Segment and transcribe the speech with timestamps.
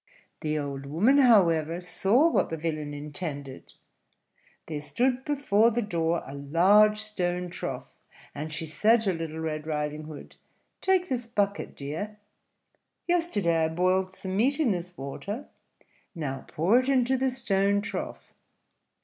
[0.39, 3.75] The old woman, however, saw what the villain intended.
[4.65, 7.93] There stood before the door a large stone trough,
[8.33, 10.37] and she said to Little Red Riding Hood,
[10.81, 12.17] "Take this bucket, dear:
[13.07, 15.45] yesterday I boiled some meat in this water,
[16.15, 18.33] now pour it into the stone trough."